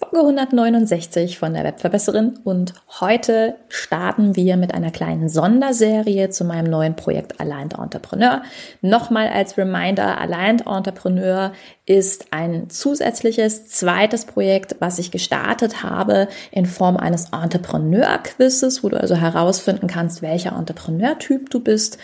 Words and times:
Folge 0.00 0.20
169 0.20 1.40
von 1.40 1.54
der 1.54 1.64
Webverbesserin 1.64 2.38
und 2.44 2.72
heute 3.00 3.56
starten 3.68 4.36
wir 4.36 4.56
mit 4.56 4.72
einer 4.72 4.92
kleinen 4.92 5.28
Sonderserie 5.28 6.30
zu 6.30 6.44
meinem 6.44 6.70
neuen 6.70 6.94
Projekt 6.94 7.40
Aligned 7.40 7.76
Entrepreneur. 7.76 8.42
Nochmal 8.80 9.28
als 9.28 9.58
Reminder, 9.58 10.20
Aligned 10.20 10.68
Entrepreneur 10.68 11.50
ist 11.84 12.26
ein 12.30 12.70
zusätzliches 12.70 13.66
zweites 13.66 14.24
Projekt, 14.24 14.76
was 14.78 15.00
ich 15.00 15.10
gestartet 15.10 15.82
habe 15.82 16.28
in 16.52 16.66
Form 16.66 16.96
eines 16.96 17.30
Entrepreneur-Quizzes, 17.32 18.84
wo 18.84 18.90
du 18.90 19.00
also 19.00 19.16
herausfinden 19.16 19.88
kannst, 19.88 20.22
welcher 20.22 20.52
Entrepreneur-Typ 20.52 21.50
du 21.50 21.58
bist. 21.58 21.98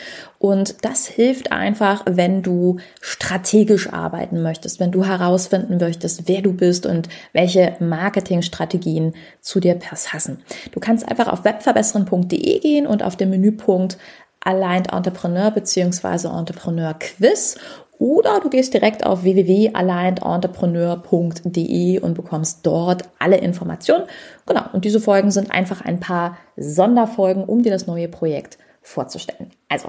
Und 0.45 0.85
das 0.85 1.07
hilft 1.07 1.53
einfach, 1.53 2.03
wenn 2.05 2.43
du 2.43 2.77
strategisch 3.01 3.91
arbeiten 3.91 4.43
möchtest, 4.43 4.79
wenn 4.79 4.91
du 4.91 5.03
herausfinden 5.03 5.79
möchtest, 5.79 6.29
wer 6.29 6.43
du 6.43 6.53
bist 6.53 6.85
und 6.85 7.09
welche 7.33 7.77
Marketingstrategien 7.81 9.15
zu 9.41 9.59
dir 9.59 9.75
passen. 9.75 10.43
Du 10.73 10.81
kannst 10.81 11.09
einfach 11.09 11.29
auf 11.29 11.47
webverbessern.de 11.47 12.59
gehen 12.59 12.87
und 12.87 13.03
auf 13.03 13.17
den 13.17 13.31
Menüpunkt 13.31 13.97
Aligned 14.41 14.93
Entrepreneur 14.93 15.51
bzw. 15.51 16.29
Entrepreneur 16.29 16.93
Quiz 16.93 17.57
oder 17.99 18.41
du 18.41 18.51
gehst 18.51 18.75
direkt 18.75 19.07
auf 19.07 19.23
www.alignedentrepreneur.de 19.23 22.01
und 22.01 22.13
bekommst 22.13 22.67
dort 22.67 23.05
alle 23.19 23.39
Informationen. 23.39 24.05
Genau, 24.45 24.65
und 24.75 24.85
diese 24.85 25.01
Folgen 25.01 25.31
sind 25.31 25.51
einfach 25.51 25.81
ein 25.81 26.01
paar 26.01 26.37
Sonderfolgen, 26.59 27.45
um 27.45 27.63
dir 27.63 27.73
das 27.73 27.87
neue 27.87 28.09
Projekt 28.09 28.59
vorzustellen. 28.83 29.51
Also, 29.71 29.89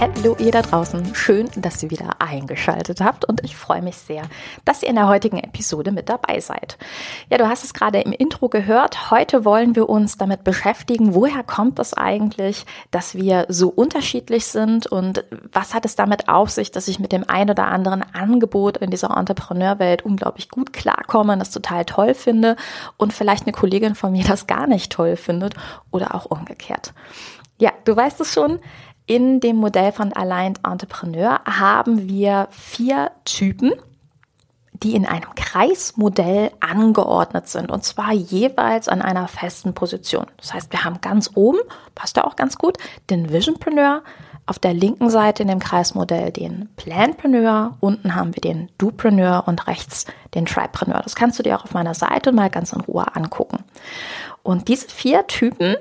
Hallo 0.00 0.34
ihr 0.38 0.50
da 0.50 0.62
draußen, 0.62 1.14
schön, 1.14 1.50
dass 1.56 1.82
ihr 1.82 1.90
wieder 1.90 2.22
eingeschaltet 2.22 3.02
habt 3.02 3.26
und 3.26 3.44
ich 3.44 3.54
freue 3.54 3.82
mich 3.82 3.98
sehr, 3.98 4.22
dass 4.64 4.82
ihr 4.82 4.88
in 4.88 4.94
der 4.94 5.08
heutigen 5.08 5.36
Episode 5.36 5.92
mit 5.92 6.08
dabei 6.08 6.40
seid. 6.40 6.78
Ja, 7.28 7.36
du 7.36 7.46
hast 7.46 7.64
es 7.64 7.74
gerade 7.74 8.00
im 8.00 8.12
Intro 8.12 8.48
gehört, 8.48 9.10
heute 9.10 9.44
wollen 9.44 9.76
wir 9.76 9.90
uns 9.90 10.16
damit 10.16 10.42
beschäftigen, 10.42 11.14
woher 11.14 11.42
kommt 11.42 11.78
es 11.80 11.92
eigentlich, 11.92 12.64
dass 12.90 13.14
wir 13.14 13.44
so 13.50 13.68
unterschiedlich 13.68 14.46
sind 14.46 14.86
und 14.86 15.22
was 15.52 15.74
hat 15.74 15.84
es 15.84 15.96
damit 15.96 16.30
auf 16.30 16.48
sich, 16.48 16.70
dass 16.70 16.88
ich 16.88 16.98
mit 16.98 17.12
dem 17.12 17.28
ein 17.28 17.50
oder 17.50 17.66
anderen 17.66 18.02
Angebot 18.14 18.78
in 18.78 18.90
dieser 18.90 19.14
Entrepreneurwelt 19.14 20.02
unglaublich 20.02 20.48
gut 20.48 20.72
klarkomme, 20.72 21.36
das 21.36 21.50
total 21.50 21.84
toll 21.84 22.14
finde 22.14 22.56
und 22.96 23.12
vielleicht 23.12 23.42
eine 23.42 23.52
Kollegin 23.52 23.94
von 23.94 24.12
mir 24.12 24.24
das 24.24 24.46
gar 24.46 24.66
nicht 24.66 24.90
toll 24.90 25.16
findet 25.16 25.52
oder 25.90 26.14
auch 26.14 26.24
umgekehrt. 26.24 26.94
Ja, 27.60 27.72
du 27.84 27.94
weißt 27.94 28.18
es 28.22 28.32
schon, 28.32 28.58
in 29.06 29.40
dem 29.40 29.56
Modell 29.56 29.92
von 29.92 30.12
Aligned 30.12 30.60
Entrepreneur 30.64 31.40
haben 31.44 32.08
wir 32.08 32.48
vier 32.50 33.10
Typen, 33.24 33.72
die 34.72 34.94
in 34.94 35.04
einem 35.04 35.34
Kreismodell 35.34 36.52
angeordnet 36.60 37.48
sind 37.48 37.70
und 37.70 37.84
zwar 37.84 38.12
jeweils 38.12 38.88
an 38.88 39.02
einer 39.02 39.28
festen 39.28 39.74
Position. 39.74 40.26
Das 40.38 40.54
heißt, 40.54 40.72
wir 40.72 40.84
haben 40.84 41.00
ganz 41.00 41.30
oben, 41.34 41.58
passt 41.94 42.16
da 42.16 42.24
auch 42.24 42.36
ganz 42.36 42.56
gut, 42.56 42.78
den 43.10 43.32
Visionpreneur, 43.32 44.02
auf 44.50 44.58
der 44.58 44.74
linken 44.74 45.10
Seite 45.10 45.42
in 45.42 45.48
dem 45.48 45.60
Kreismodell 45.60 46.32
den 46.32 46.70
Planpreneur, 46.74 47.76
unten 47.78 48.16
haben 48.16 48.34
wir 48.34 48.40
den 48.40 48.68
Dupreneur 48.78 49.44
und 49.46 49.68
rechts 49.68 50.06
den 50.34 50.44
Tripreneur. 50.44 51.02
Das 51.04 51.14
kannst 51.14 51.38
du 51.38 51.44
dir 51.44 51.56
auch 51.56 51.64
auf 51.64 51.72
meiner 51.72 51.94
Seite 51.94 52.32
mal 52.32 52.50
ganz 52.50 52.72
in 52.72 52.80
Ruhe 52.80 53.14
angucken. 53.14 53.64
Und 54.42 54.66
diese 54.66 54.88
vier 54.88 55.26
Typen 55.28 55.76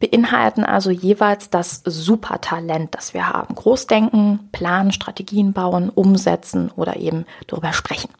beinhalten 0.00 0.64
also 0.64 0.90
jeweils 0.90 1.50
das 1.50 1.82
Supertalent, 1.84 2.94
das 2.94 3.14
wir 3.14 3.28
haben. 3.28 3.54
Großdenken, 3.54 4.48
planen, 4.50 4.92
Strategien 4.92 5.52
bauen, 5.52 5.90
umsetzen 5.90 6.70
oder 6.74 6.96
eben 6.96 7.26
darüber 7.46 7.72
sprechen. 7.72 8.10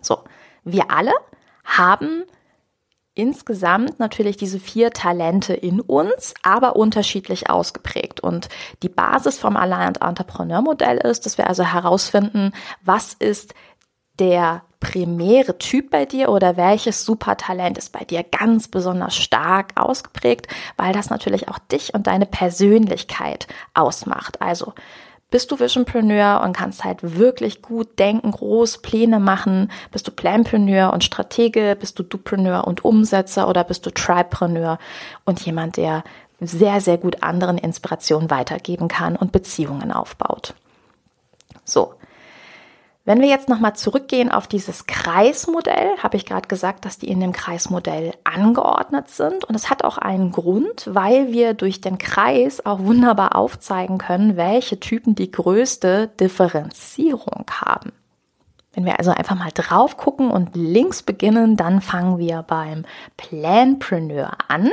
So, 0.00 0.20
wir 0.64 0.90
alle 0.90 1.12
haben 1.64 2.24
insgesamt 3.14 3.98
natürlich 3.98 4.36
diese 4.36 4.60
vier 4.60 4.92
Talente 4.92 5.52
in 5.52 5.80
uns, 5.80 6.34
aber 6.44 6.76
unterschiedlich 6.76 7.50
ausgeprägt. 7.50 8.20
Und 8.20 8.48
die 8.84 8.88
Basis 8.88 9.36
vom 9.38 9.56
Aligned 9.56 10.00
Entrepreneur 10.00 10.62
Modell 10.62 10.98
ist, 10.98 11.26
dass 11.26 11.36
wir 11.36 11.48
also 11.48 11.64
herausfinden, 11.64 12.52
was 12.82 13.14
ist 13.14 13.54
der 14.20 14.62
primäre 14.80 15.58
Typ 15.58 15.90
bei 15.90 16.04
dir 16.04 16.28
oder 16.30 16.56
welches 16.56 17.04
Supertalent 17.04 17.78
ist 17.78 17.92
bei 17.92 18.04
dir 18.04 18.22
ganz 18.22 18.68
besonders 18.68 19.16
stark 19.16 19.72
ausgeprägt, 19.74 20.46
weil 20.76 20.92
das 20.92 21.10
natürlich 21.10 21.48
auch 21.48 21.58
dich 21.58 21.94
und 21.94 22.06
deine 22.06 22.26
Persönlichkeit 22.26 23.48
ausmacht. 23.74 24.40
Also 24.40 24.74
bist 25.30 25.50
du 25.50 25.60
Visionpreneur 25.60 26.40
und 26.42 26.54
kannst 26.54 26.84
halt 26.84 27.18
wirklich 27.18 27.60
gut 27.60 27.98
denken, 27.98 28.30
groß 28.30 28.78
Pläne 28.78 29.20
machen? 29.20 29.70
Bist 29.90 30.06
du 30.08 30.10
Planpreneur 30.10 30.92
und 30.92 31.04
Stratege? 31.04 31.76
Bist 31.78 31.98
du 31.98 32.02
Dupreneur 32.02 32.66
und 32.66 32.82
Umsetzer 32.82 33.46
oder 33.46 33.62
bist 33.64 33.84
du 33.84 33.90
Tripreneur 33.90 34.78
und 35.26 35.44
jemand, 35.44 35.76
der 35.76 36.02
sehr, 36.40 36.80
sehr 36.80 36.96
gut 36.96 37.22
anderen 37.22 37.58
Inspirationen 37.58 38.30
weitergeben 38.30 38.88
kann 38.88 39.16
und 39.16 39.32
Beziehungen 39.32 39.92
aufbaut? 39.92 40.54
So. 41.64 41.97
Wenn 43.08 43.22
wir 43.22 43.28
jetzt 43.28 43.48
nochmal 43.48 43.74
zurückgehen 43.74 44.30
auf 44.30 44.46
dieses 44.48 44.86
Kreismodell, 44.86 45.96
habe 46.02 46.18
ich 46.18 46.26
gerade 46.26 46.46
gesagt, 46.46 46.84
dass 46.84 46.98
die 46.98 47.08
in 47.08 47.20
dem 47.20 47.32
Kreismodell 47.32 48.12
angeordnet 48.22 49.08
sind. 49.08 49.44
Und 49.44 49.54
es 49.54 49.70
hat 49.70 49.82
auch 49.82 49.96
einen 49.96 50.30
Grund, 50.30 50.90
weil 50.92 51.32
wir 51.32 51.54
durch 51.54 51.80
den 51.80 51.96
Kreis 51.96 52.66
auch 52.66 52.80
wunderbar 52.80 53.34
aufzeigen 53.34 53.96
können, 53.96 54.36
welche 54.36 54.78
Typen 54.78 55.14
die 55.14 55.30
größte 55.30 56.08
Differenzierung 56.20 57.46
haben. 57.50 57.92
Wenn 58.78 58.84
wir 58.84 59.00
also 59.00 59.10
einfach 59.10 59.34
mal 59.34 59.50
drauf 59.52 59.96
gucken 59.96 60.30
und 60.30 60.54
links 60.54 61.02
beginnen, 61.02 61.56
dann 61.56 61.80
fangen 61.80 62.18
wir 62.18 62.44
beim 62.44 62.84
Planpreneur 63.16 64.30
an 64.46 64.70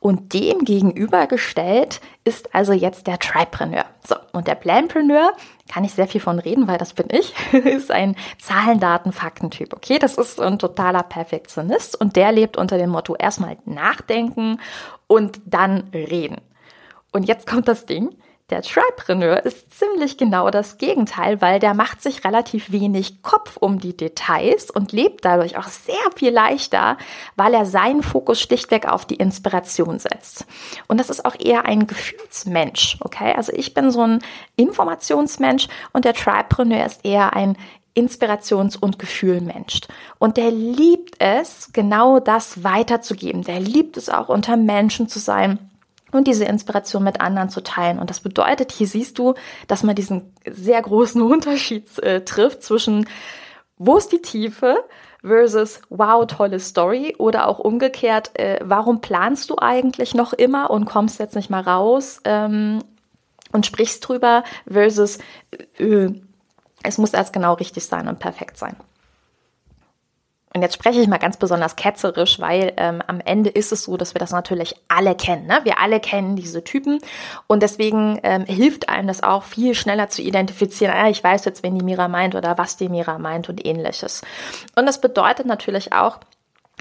und 0.00 0.32
dem 0.32 0.64
gegenübergestellt 0.64 2.00
ist 2.24 2.54
also 2.54 2.72
jetzt 2.72 3.06
der 3.08 3.18
Tripreneur. 3.18 3.84
So, 4.08 4.14
und 4.32 4.46
der 4.48 4.54
Planpreneur, 4.54 5.34
kann 5.70 5.84
ich 5.84 5.92
sehr 5.92 6.08
viel 6.08 6.22
von 6.22 6.38
reden, 6.38 6.66
weil 6.66 6.78
das 6.78 6.94
bin 6.94 7.08
ich, 7.10 7.34
ist 7.52 7.90
ein 7.90 8.16
Zahlen, 8.40 8.80
Daten, 8.80 9.12
Fakten-Typ. 9.12 9.74
Okay, 9.74 9.98
das 9.98 10.16
ist 10.16 10.40
ein 10.40 10.58
totaler 10.58 11.02
Perfektionist 11.02 12.00
und 12.00 12.16
der 12.16 12.32
lebt 12.32 12.56
unter 12.56 12.78
dem 12.78 12.88
Motto 12.88 13.16
erstmal 13.16 13.58
nachdenken 13.66 14.60
und 15.08 15.42
dann 15.44 15.90
reden. 15.92 16.40
Und 17.12 17.28
jetzt 17.28 17.46
kommt 17.46 17.68
das 17.68 17.84
Ding. 17.84 18.16
Der 18.52 18.60
Tripreneur 18.60 19.46
ist 19.46 19.78
ziemlich 19.78 20.18
genau 20.18 20.50
das 20.50 20.76
Gegenteil, 20.76 21.40
weil 21.40 21.58
der 21.58 21.72
macht 21.72 22.02
sich 22.02 22.22
relativ 22.22 22.70
wenig 22.70 23.22
Kopf 23.22 23.56
um 23.56 23.78
die 23.78 23.96
Details 23.96 24.70
und 24.70 24.92
lebt 24.92 25.24
dadurch 25.24 25.56
auch 25.56 25.68
sehr 25.68 25.94
viel 26.16 26.34
leichter, 26.34 26.98
weil 27.34 27.54
er 27.54 27.64
seinen 27.64 28.02
Fokus 28.02 28.42
schlichtweg 28.42 28.86
auf 28.86 29.06
die 29.06 29.14
Inspiration 29.14 29.98
setzt. 29.98 30.44
Und 30.86 31.00
das 31.00 31.08
ist 31.08 31.24
auch 31.24 31.34
eher 31.40 31.64
ein 31.64 31.86
Gefühlsmensch, 31.86 32.98
okay? 33.00 33.32
Also 33.34 33.54
ich 33.54 33.72
bin 33.72 33.90
so 33.90 34.02
ein 34.02 34.18
Informationsmensch 34.56 35.68
und 35.94 36.04
der 36.04 36.12
Tripreneur 36.12 36.84
ist 36.84 37.06
eher 37.06 37.34
ein 37.34 37.56
Inspirations- 37.94 38.76
und 38.76 38.98
Gefühlmensch. 38.98 39.80
Und 40.18 40.36
der 40.36 40.50
liebt 40.50 41.14
es, 41.20 41.70
genau 41.72 42.20
das 42.20 42.62
weiterzugeben. 42.62 43.44
Der 43.44 43.60
liebt 43.60 43.96
es 43.96 44.10
auch, 44.10 44.28
unter 44.28 44.58
Menschen 44.58 45.08
zu 45.08 45.20
sein 45.20 45.70
und 46.12 46.28
diese 46.28 46.44
Inspiration 46.44 47.02
mit 47.02 47.20
anderen 47.20 47.48
zu 47.48 47.62
teilen. 47.62 47.98
Und 47.98 48.10
das 48.10 48.20
bedeutet, 48.20 48.70
hier 48.70 48.86
siehst 48.86 49.18
du, 49.18 49.34
dass 49.66 49.82
man 49.82 49.96
diesen 49.96 50.34
sehr 50.48 50.80
großen 50.80 51.20
Unterschied 51.32 51.98
äh, 51.98 52.24
trifft 52.24 52.62
zwischen, 52.62 53.08
wo 53.78 53.96
ist 53.96 54.12
die 54.12 54.22
Tiefe 54.22 54.84
versus, 55.22 55.80
wow, 55.88 56.26
tolle 56.26 56.60
Story 56.60 57.14
oder 57.18 57.48
auch 57.48 57.58
umgekehrt, 57.58 58.38
äh, 58.38 58.60
warum 58.62 59.00
planst 59.00 59.50
du 59.50 59.56
eigentlich 59.58 60.14
noch 60.14 60.32
immer 60.32 60.70
und 60.70 60.84
kommst 60.84 61.18
jetzt 61.18 61.36
nicht 61.36 61.50
mal 61.50 61.62
raus 61.62 62.20
ähm, 62.24 62.80
und 63.52 63.66
sprichst 63.66 64.06
drüber 64.06 64.44
versus, 64.70 65.18
äh, 65.78 66.08
es 66.82 66.98
muss 66.98 67.14
erst 67.14 67.32
genau 67.32 67.54
richtig 67.54 67.86
sein 67.86 68.08
und 68.08 68.18
perfekt 68.18 68.58
sein. 68.58 68.76
Und 70.54 70.62
jetzt 70.62 70.74
spreche 70.74 71.00
ich 71.00 71.08
mal 71.08 71.18
ganz 71.18 71.36
besonders 71.36 71.76
ketzerisch, 71.76 72.38
weil 72.40 72.72
ähm, 72.76 73.02
am 73.06 73.20
Ende 73.20 73.50
ist 73.50 73.72
es 73.72 73.84
so, 73.84 73.96
dass 73.96 74.14
wir 74.14 74.18
das 74.18 74.32
natürlich 74.32 74.74
alle 74.88 75.14
kennen. 75.14 75.46
Ne? 75.46 75.60
Wir 75.64 75.78
alle 75.78 75.98
kennen 75.98 76.36
diese 76.36 76.62
Typen 76.62 76.98
und 77.46 77.62
deswegen 77.62 78.20
ähm, 78.22 78.44
hilft 78.44 78.88
einem 78.88 79.08
das 79.08 79.22
auch 79.22 79.44
viel 79.44 79.74
schneller 79.74 80.08
zu 80.08 80.22
identifizieren. 80.22 80.94
Ah, 80.94 81.08
ich 81.08 81.24
weiß 81.24 81.44
jetzt, 81.46 81.62
wen 81.62 81.78
die 81.78 81.84
Mira 81.84 82.08
meint 82.08 82.34
oder 82.34 82.58
was 82.58 82.76
die 82.76 82.88
Mira 82.88 83.18
meint 83.18 83.48
und 83.48 83.64
ähnliches. 83.64 84.22
Und 84.76 84.86
das 84.86 85.00
bedeutet 85.00 85.46
natürlich 85.46 85.92
auch, 85.92 86.18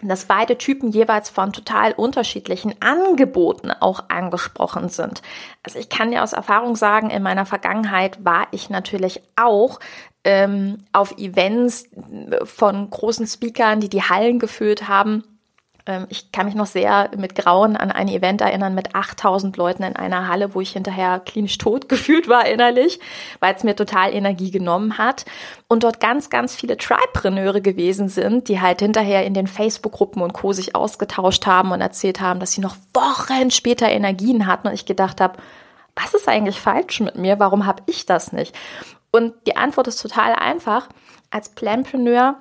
dass 0.03 0.25
beide 0.25 0.57
Typen 0.57 0.91
jeweils 0.91 1.29
von 1.29 1.53
total 1.53 1.93
unterschiedlichen 1.93 2.75
Angeboten 2.81 3.71
auch 3.71 4.05
angesprochen 4.09 4.89
sind. 4.89 5.21
Also 5.63 5.79
ich 5.79 5.89
kann 5.89 6.11
dir 6.11 6.23
aus 6.23 6.33
Erfahrung 6.33 6.75
sagen, 6.75 7.09
in 7.09 7.21
meiner 7.21 7.45
Vergangenheit 7.45 8.23
war 8.25 8.47
ich 8.51 8.69
natürlich 8.69 9.21
auch 9.35 9.79
ähm, 10.23 10.79
auf 10.91 11.17
Events 11.17 11.89
von 12.43 12.89
großen 12.89 13.27
Speakern, 13.27 13.79
die 13.79 13.89
die 13.89 14.03
Hallen 14.03 14.39
gefüllt 14.39 14.87
haben, 14.87 15.23
ich 16.09 16.31
kann 16.31 16.45
mich 16.45 16.53
noch 16.55 16.67
sehr 16.67 17.09
mit 17.17 17.33
Grauen 17.33 17.75
an 17.75 17.91
ein 17.91 18.07
Event 18.07 18.41
erinnern 18.41 18.75
mit 18.75 18.93
8000 18.93 19.57
Leuten 19.57 19.83
in 19.83 19.95
einer 19.95 20.27
Halle, 20.27 20.53
wo 20.53 20.61
ich 20.61 20.73
hinterher 20.73 21.19
klinisch 21.19 21.57
tot 21.57 21.89
gefühlt 21.89 22.27
war 22.27 22.45
innerlich, 22.45 22.99
weil 23.39 23.55
es 23.55 23.63
mir 23.63 23.75
total 23.75 24.13
Energie 24.13 24.51
genommen 24.51 24.97
hat. 24.97 25.25
Und 25.67 25.83
dort 25.83 25.99
ganz, 25.99 26.29
ganz 26.29 26.55
viele 26.55 26.77
Tripreneure 26.77 27.61
gewesen 27.61 28.09
sind, 28.09 28.47
die 28.47 28.61
halt 28.61 28.81
hinterher 28.81 29.25
in 29.25 29.33
den 29.33 29.47
Facebook-Gruppen 29.47 30.21
und 30.21 30.33
Co. 30.33 30.53
sich 30.53 30.75
ausgetauscht 30.75 31.47
haben 31.47 31.71
und 31.71 31.81
erzählt 31.81 32.21
haben, 32.21 32.39
dass 32.39 32.51
sie 32.51 32.61
noch 32.61 32.75
Wochen 32.93 33.49
später 33.49 33.89
Energien 33.89 34.45
hatten. 34.45 34.67
Und 34.67 34.73
ich 34.73 34.85
gedacht 34.85 35.19
habe, 35.19 35.39
was 35.95 36.13
ist 36.13 36.27
eigentlich 36.27 36.59
falsch 36.59 36.99
mit 36.99 37.15
mir? 37.15 37.39
Warum 37.39 37.65
habe 37.65 37.83
ich 37.87 38.05
das 38.05 38.31
nicht? 38.31 38.55
Und 39.11 39.33
die 39.45 39.57
Antwort 39.57 39.87
ist 39.87 40.01
total 40.01 40.33
einfach. 40.33 40.87
Als 41.31 41.49
Planpreneur 41.49 42.37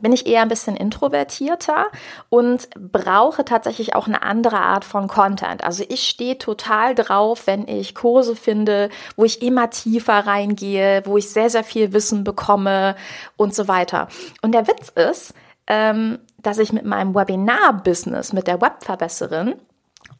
bin 0.00 0.12
ich 0.12 0.26
eher 0.26 0.42
ein 0.42 0.48
bisschen 0.48 0.76
introvertierter 0.76 1.86
und 2.28 2.68
brauche 2.78 3.44
tatsächlich 3.44 3.94
auch 3.94 4.06
eine 4.06 4.22
andere 4.22 4.58
Art 4.58 4.84
von 4.84 5.08
Content. 5.08 5.64
Also 5.64 5.84
ich 5.88 6.08
stehe 6.08 6.38
total 6.38 6.94
drauf, 6.94 7.46
wenn 7.46 7.68
ich 7.68 7.94
Kurse 7.94 8.36
finde, 8.36 8.90
wo 9.16 9.24
ich 9.24 9.42
immer 9.42 9.70
tiefer 9.70 10.26
reingehe, 10.26 11.02
wo 11.04 11.16
ich 11.16 11.30
sehr, 11.30 11.50
sehr 11.50 11.64
viel 11.64 11.92
Wissen 11.92 12.24
bekomme 12.24 12.96
und 13.36 13.54
so 13.54 13.68
weiter. 13.68 14.08
Und 14.42 14.52
der 14.52 14.66
Witz 14.68 14.90
ist, 14.90 15.34
ähm, 15.66 16.18
dass 16.38 16.58
ich 16.58 16.72
mit 16.72 16.84
meinem 16.84 17.14
Webinar-Business, 17.14 18.32
mit 18.32 18.46
der 18.46 18.60
Webverbesserin, 18.60 19.54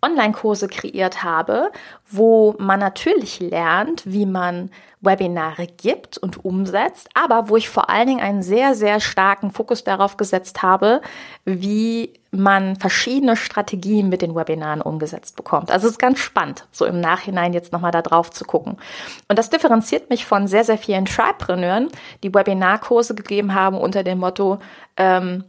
Online-Kurse 0.04 0.68
kreiert 0.68 1.22
habe, 1.22 1.70
wo 2.10 2.54
man 2.58 2.80
natürlich 2.80 3.40
lernt, 3.40 4.02
wie 4.04 4.26
man 4.26 4.70
Webinare 5.00 5.66
gibt 5.66 6.18
und 6.18 6.44
umsetzt, 6.44 7.08
aber 7.14 7.48
wo 7.48 7.56
ich 7.56 7.68
vor 7.68 7.90
allen 7.90 8.06
Dingen 8.06 8.20
einen 8.20 8.42
sehr, 8.42 8.74
sehr 8.74 9.00
starken 9.00 9.50
Fokus 9.50 9.84
darauf 9.84 10.16
gesetzt 10.16 10.62
habe, 10.62 11.00
wie 11.44 12.12
man 12.30 12.76
verschiedene 12.76 13.36
Strategien 13.36 14.08
mit 14.08 14.22
den 14.22 14.34
Webinaren 14.34 14.80
umgesetzt 14.80 15.36
bekommt. 15.36 15.70
Also 15.70 15.86
es 15.86 15.92
ist 15.92 15.98
ganz 15.98 16.18
spannend, 16.18 16.66
so 16.72 16.84
im 16.84 17.00
Nachhinein 17.00 17.52
jetzt 17.52 17.72
nochmal 17.72 17.92
da 17.92 18.02
drauf 18.02 18.30
zu 18.30 18.44
gucken. 18.44 18.76
Und 19.28 19.38
das 19.38 19.50
differenziert 19.50 20.10
mich 20.10 20.24
von 20.26 20.48
sehr, 20.48 20.64
sehr 20.64 20.78
vielen 20.78 21.04
Tripreneuren, 21.04 21.88
die 22.22 22.34
Webinarkurse 22.34 23.14
gegeben 23.14 23.54
haben 23.54 23.76
unter 23.76 24.02
dem 24.02 24.18
Motto, 24.18 24.58
ähm, 24.96 25.44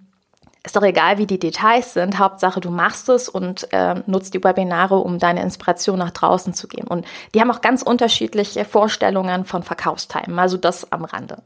ist 0.66 0.76
doch 0.76 0.84
egal, 0.84 1.20
wie 1.20 1.28
die 1.28 1.40
Details 1.40 1.94
sind. 1.94 2.18
Hauptsache, 2.18 2.60
du 2.60 2.72
machst 2.72 3.08
es 3.10 3.30
und 3.30 3.72
äh, 3.72 4.02
nutzt 4.08 4.34
die 4.34 4.44
Webinare, 4.44 4.98
um 4.98 5.20
deine 5.20 5.44
Inspiration 5.44 6.00
nach 6.00 6.12
draußen 6.12 6.54
zu 6.56 6.68
geben. 6.68 6.88
Und 6.88 7.06
die 7.34 7.42
haben 7.42 7.52
auch 7.52 7.62
ganz 7.62 7.84
unterschiedliche 7.84 8.66
Vorstellungen 8.66 9.46
von 9.46 9.62
Verkaufsteimen. 9.62 10.40
Also 10.40 10.58
das 10.58 10.92
am 10.92 11.06
Rande. 11.06 11.38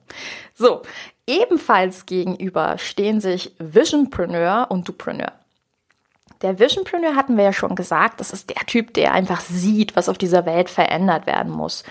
So, 0.55 0.83
ebenfalls 1.27 2.05
gegenüber 2.05 2.77
stehen 2.77 3.19
sich 3.19 3.55
Visionpreneur 3.59 4.67
und 4.69 4.87
Dupreneur. 4.87 5.33
Der 6.41 6.57
Visionpreneur 6.57 7.15
hatten 7.15 7.35
wir 7.35 7.43
ja 7.43 7.53
schon 7.53 7.75
gesagt, 7.75 8.21
das 8.21 8.31
ist 8.31 8.49
der 8.49 8.65
Typ, 8.65 8.93
der 8.93 9.11
einfach 9.11 9.41
sieht, 9.41 9.97
was 9.97 10.07
auf 10.07 10.17
dieser 10.17 10.45
Welt 10.45 10.69
verändert 10.69 11.27
werden 11.27 11.51
muss. 11.51 11.83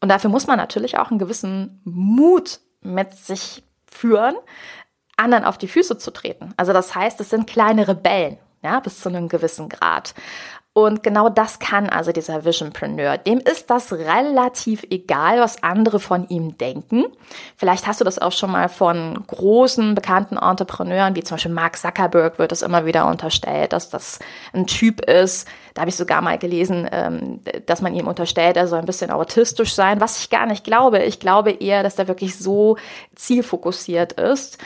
Und 0.00 0.08
dafür 0.08 0.30
muss 0.30 0.46
man 0.46 0.56
natürlich 0.56 0.96
auch 0.96 1.10
einen 1.10 1.18
gewissen 1.18 1.82
Mut 1.84 2.60
mit 2.80 3.12
sich 3.12 3.62
führen, 3.86 4.36
anderen 5.20 5.44
auf 5.44 5.58
die 5.58 5.68
Füße 5.68 5.98
zu 5.98 6.10
treten. 6.10 6.52
Also 6.56 6.72
das 6.72 6.94
heißt, 6.94 7.20
es 7.20 7.30
sind 7.30 7.46
kleine 7.46 7.86
Rebellen, 7.86 8.38
ja, 8.62 8.80
bis 8.80 9.00
zu 9.00 9.08
einem 9.08 9.28
gewissen 9.28 9.68
Grad. 9.68 10.14
Und 10.72 11.02
genau 11.02 11.28
das 11.28 11.58
kann 11.58 11.88
also 11.88 12.12
dieser 12.12 12.44
Visionpreneur. 12.44 13.18
Dem 13.18 13.38
ist 13.40 13.70
das 13.70 13.92
relativ 13.92 14.84
egal, 14.88 15.40
was 15.40 15.64
andere 15.64 15.98
von 15.98 16.28
ihm 16.28 16.56
denken. 16.58 17.06
Vielleicht 17.56 17.88
hast 17.88 18.00
du 18.00 18.04
das 18.04 18.20
auch 18.20 18.30
schon 18.30 18.52
mal 18.52 18.68
von 18.68 19.20
großen, 19.26 19.96
bekannten 19.96 20.36
Entrepreneuren, 20.36 21.16
wie 21.16 21.24
zum 21.24 21.34
Beispiel 21.34 21.52
Mark 21.52 21.76
Zuckerberg, 21.76 22.38
wird 22.38 22.52
das 22.52 22.62
immer 22.62 22.86
wieder 22.86 23.08
unterstellt, 23.08 23.72
dass 23.72 23.90
das 23.90 24.20
ein 24.52 24.68
Typ 24.68 25.00
ist. 25.00 25.48
Da 25.74 25.80
habe 25.80 25.88
ich 25.88 25.96
sogar 25.96 26.22
mal 26.22 26.38
gelesen, 26.38 26.88
ähm, 26.92 27.40
dass 27.66 27.82
man 27.82 27.92
ihm 27.96 28.06
unterstellt, 28.06 28.56
er 28.56 28.68
soll 28.68 28.78
ein 28.78 28.86
bisschen 28.86 29.10
autistisch 29.10 29.74
sein, 29.74 30.00
was 30.00 30.20
ich 30.20 30.30
gar 30.30 30.46
nicht 30.46 30.62
glaube. 30.62 31.02
Ich 31.02 31.18
glaube 31.18 31.50
eher, 31.50 31.82
dass 31.82 31.98
er 31.98 32.06
wirklich 32.06 32.38
so 32.38 32.76
zielfokussiert 33.16 34.12
ist. 34.12 34.58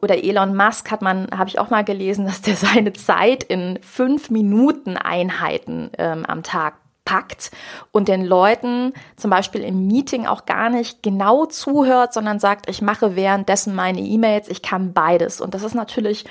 Oder 0.00 0.22
Elon 0.22 0.56
Musk 0.56 0.90
hat 0.90 1.02
man, 1.02 1.28
habe 1.36 1.48
ich 1.48 1.58
auch 1.58 1.70
mal 1.70 1.84
gelesen, 1.84 2.26
dass 2.26 2.42
der 2.42 2.56
seine 2.56 2.92
Zeit 2.92 3.44
in 3.44 3.78
fünf 3.82 4.30
Minuten 4.30 4.96
Einheiten 4.96 5.90
ähm, 5.98 6.24
am 6.26 6.42
Tag 6.42 6.74
packt 7.04 7.50
und 7.92 8.08
den 8.08 8.24
Leuten 8.24 8.92
zum 9.16 9.30
Beispiel 9.30 9.62
im 9.62 9.86
Meeting 9.86 10.26
auch 10.26 10.44
gar 10.44 10.68
nicht 10.68 11.02
genau 11.02 11.46
zuhört, 11.46 12.12
sondern 12.12 12.38
sagt, 12.38 12.68
ich 12.68 12.82
mache 12.82 13.16
währenddessen 13.16 13.74
meine 13.74 14.00
E-Mails, 14.00 14.48
ich 14.48 14.60
kann 14.60 14.92
beides. 14.92 15.40
Und 15.40 15.54
das 15.54 15.62
ist 15.62 15.74
natürlich 15.74 16.26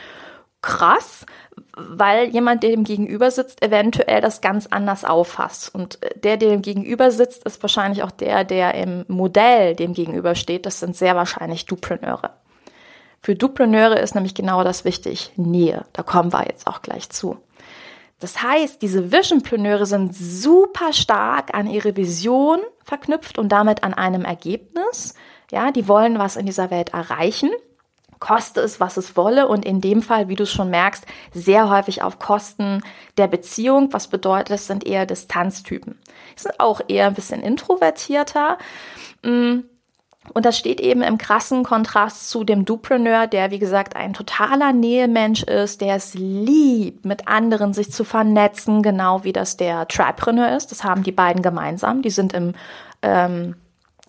krass, 0.62 1.26
weil 1.78 2.30
jemand, 2.30 2.64
der 2.64 2.72
dem 2.72 2.84
gegenüber 2.84 3.32
sitzt, 3.32 3.64
eventuell 3.64 4.22
das 4.22 4.42
ganz 4.42 4.68
anders 4.68 5.06
auffasst. 5.06 5.74
Und 5.74 6.00
der, 6.24 6.38
der 6.38 6.50
dem 6.50 6.62
gegenüber 6.62 7.12
sitzt, 7.12 7.46
ist 7.46 7.62
wahrscheinlich 7.64 8.04
auch 8.04 8.12
der, 8.12 8.44
der 8.44 8.76
im 8.76 9.06
Modell 9.08 9.76
dem 9.76 9.94
gegenüber 9.94 10.36
steht. 10.36 10.66
Das 10.66 10.80
sind 10.80 10.96
sehr 10.96 11.16
wahrscheinlich 11.16 11.66
Dupreneure. 11.66 12.32
Für 13.26 13.34
Dupreneure 13.34 14.00
ist 14.00 14.14
nämlich 14.14 14.36
genau 14.36 14.64
das 14.64 14.86
wichtig, 14.86 15.32
Nähe. 15.36 15.88
Da 15.94 16.04
kommen 16.04 16.32
wir 16.32 16.46
jetzt 16.46 16.68
auch 16.68 16.84
gleich 16.84 17.10
zu. 17.10 17.40
Das 18.20 18.44
heißt, 18.44 18.84
diese 18.84 19.12
Visionpreneure 19.12 19.88
sind 19.88 20.16
super 20.16 20.94
stark 20.94 21.56
an 21.56 21.66
ihre 21.66 21.96
Vision 21.96 22.60
verknüpft 22.84 23.40
und 23.40 23.50
damit 23.50 23.84
an 23.84 23.96
einem 23.96 24.26
Ergebnis. 24.26 25.16
Ja, 25.50 25.72
die 25.72 25.88
wollen 25.88 26.20
was 26.20 26.36
in 26.36 26.46
dieser 26.46 26.70
Welt 26.70 26.94
erreichen. 26.94 27.50
Koste 28.20 28.62
es, 28.62 28.80
was 28.80 28.96
es 28.96 29.18
wolle 29.18 29.48
und 29.48 29.66
in 29.66 29.82
dem 29.82 30.04
Fall, 30.04 30.30
wie 30.30 30.36
du 30.36 30.44
es 30.44 30.52
schon 30.52 30.70
merkst, 30.70 31.08
sehr 31.34 31.68
häufig 31.72 32.04
auf 32.04 32.20
Kosten 32.20 32.84
der 33.18 33.26
Beziehung. 33.26 33.92
Was 33.92 34.08
bedeutet, 34.08 34.52
es 34.52 34.68
sind 34.68 34.86
eher 34.86 35.08
Distanztypen. 35.08 36.00
Die 36.38 36.42
sind 36.44 36.60
auch 36.60 36.80
eher 36.88 37.08
ein 37.08 37.16
bisschen 37.16 37.42
introvertierter. 37.42 38.60
Mm, 39.24 39.62
und 40.34 40.46
das 40.46 40.58
steht 40.58 40.82
eben 40.82 41.02
im 41.02 41.18
krassen 41.18 41.64
Kontrast 41.64 42.30
zu 42.30 42.44
dem 42.44 42.66
Dupreneur, 42.66 43.28
der, 43.28 43.52
wie 43.52 43.60
gesagt, 43.60 43.96
ein 43.96 44.14
totaler 44.14 44.74
Nähemensch 44.74 45.44
ist, 45.44 45.82
der 45.82 45.96
es 45.96 46.14
liebt, 46.14 47.06
mit 47.06 47.28
anderen 47.28 47.74
sich 47.74 47.92
zu 47.92 48.04
vernetzen, 48.04 48.82
genau 48.82 49.24
wie 49.24 49.34
das 49.34 49.58
der 49.58 49.88
Tripreneur 49.88 50.56
ist. 50.56 50.72
Das 50.72 50.84
haben 50.84 51.04
die 51.04 51.12
beiden 51.12 51.42
gemeinsam. 51.42 52.02
Die 52.02 52.10
sind 52.10 52.34
im 52.34 52.54
ähm, 53.02 53.56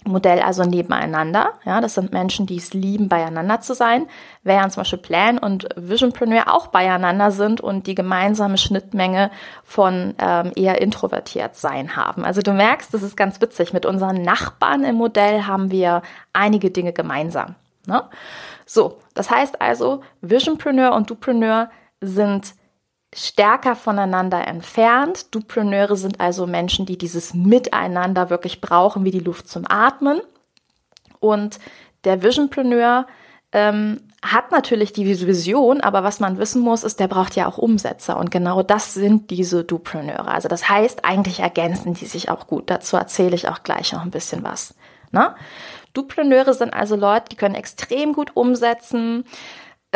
Modell 0.07 0.41
also 0.41 0.63
nebeneinander. 0.63 1.53
Ja, 1.65 1.81
das 1.81 1.95
sind 1.95 2.13
Menschen, 2.13 2.47
die 2.47 2.57
es 2.57 2.73
lieben, 2.73 3.09
beieinander 3.09 3.61
zu 3.61 3.75
sein, 3.75 4.07
während 4.43 4.73
zum 4.73 4.83
Beispiel 4.83 4.99
Plan 4.99 5.39
und 5.39 5.69
Visionpreneur 5.77 6.53
auch 6.53 6.69
beieinander 6.69 7.31
sind 7.31 7.61
und 7.61 7.87
die 7.87 7.95
gemeinsame 7.95 8.59
Schnittmenge 8.59 9.31
von 9.65 10.15
ähm, 10.19 10.53
eher 10.55 10.81
introvertiert 10.81 11.57
sein 11.57 11.97
haben. 11.97 12.25
Also 12.25 12.41
du 12.41 12.53
merkst, 12.53 12.95
das 12.95 13.03
ist 13.03 13.17
ganz 13.17 13.41
witzig. 13.41 13.73
Mit 13.73 13.87
unseren 13.87 14.23
Nachbarn 14.23 14.85
im 14.85 14.97
Modell 14.97 15.43
haben 15.43 15.71
wir 15.71 16.03
einige 16.33 16.71
Dinge 16.71 16.93
gemeinsam. 16.93 17.57
Ne? 17.87 18.03
So, 18.65 18.99
das 19.15 19.31
heißt 19.31 19.61
also, 19.61 20.03
Visionpreneur 20.21 20.93
und 20.93 21.11
Dupreneur 21.11 21.71
sind 22.01 22.55
stärker 23.15 23.77
voneinander 23.77 24.47
entfernt. 24.47 25.35
Dupreneure 25.35 25.97
sind 25.97 26.21
also 26.21 26.47
Menschen, 26.47 26.87
die 26.87 26.99
dieses 26.99 27.35
Miteinander 27.35 28.31
wirklich 28.31 28.61
brauchen, 28.61 29.05
wie 29.05 29.11
die 29.11 29.21
Luft 29.21 29.49
zum 29.49 29.65
Atmen. 29.69 30.21
Und 31.21 31.59
der 32.05 32.23
Visionpreneur 32.23 33.07
ähm, 33.53 34.01
hat 34.23 34.51
natürlich 34.51 34.93
die 34.93 35.07
Vision, 35.07 35.81
aber 35.81 36.03
was 36.03 36.21
man 36.21 36.39
wissen 36.39 36.61
muss, 36.61 36.85
ist, 36.85 37.01
der 37.01 37.09
braucht 37.09 37.37
ja 37.37 37.47
auch 37.47 37.59
Umsetzer. 37.59 38.17
Und 38.19 38.31
genau 38.31 38.63
das 38.63 38.95
sind 38.95 39.31
diese 39.31 39.65
Dupreneure. 39.65 40.29
Also 40.29 40.49
das 40.49 40.69
heißt, 40.69 41.05
eigentlich 41.05 41.41
ergänzen 41.41 41.95
die 41.95 42.07
sich 42.07 42.29
auch 42.29 42.47
gut. 42.47 42.71
Dazu 42.71 42.97
erzähle 42.97 43.35
ich 43.35 43.49
auch 43.49 43.63
gleich 43.63 43.93
noch 43.93 44.03
ein 44.03 44.11
bisschen 44.11 44.43
was. 44.43 44.75
Ne? 45.13 45.35
Dupreneure 45.95 46.55
sind 46.55 46.75
also 46.75 46.97
Leute, 46.97 47.27
die 47.31 47.37
können 47.37 47.55
extrem 47.55 48.13
gut 48.13 48.33
umsetzen, 48.35 49.25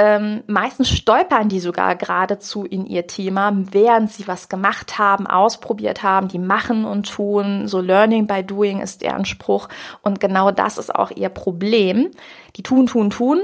ähm, 0.03 0.43
meistens 0.47 0.89
stolpern 0.89 1.51
die 1.51 1.61
sogar 1.61 1.95
geradezu 1.95 2.65
in 2.65 2.87
ihr 2.87 3.07
Thema, 3.07 3.53
während 3.55 4.11
sie 4.11 4.27
was 4.27 4.49
gemacht 4.49 4.99
haben, 4.99 5.27
ausprobiert 5.27 6.03
haben, 6.03 6.29
die 6.29 6.39
machen 6.39 6.87
und 6.87 7.13
tun. 7.13 7.69
So 7.69 7.83
Learning 7.83 8.27
by 8.27 8.43
Doing 8.43 8.81
ist 8.81 9.03
deren 9.03 9.27
Spruch. 9.27 9.69
Und 10.01 10.19
genau 10.19 10.53
das 10.53 10.79
ist 10.79 10.95
auch 10.95 11.11
ihr 11.11 11.29
Problem. 11.29 12.11
Die 12.57 12.63
tun, 12.63 12.87
tun, 12.87 13.11
tun, 13.11 13.43